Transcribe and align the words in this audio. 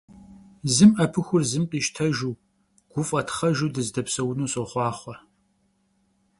Zım 0.73 0.91
'epıxur 0.95 1.43
zım 1.49 1.65
khiştejju, 1.69 2.31
guf'e 2.91 3.21
txhejju 3.27 3.67
dızedepseunu 3.75 4.45
soxhuaxhue! 4.53 5.15